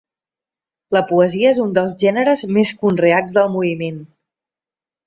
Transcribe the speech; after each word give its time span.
La 0.97 1.03
poesia 1.11 1.51
és 1.51 1.61
un 1.65 1.75
dels 1.77 1.99
gèneres 2.07 2.45
més 2.59 2.75
conreats 2.83 3.39
del 3.39 3.55
moviment. 3.59 4.03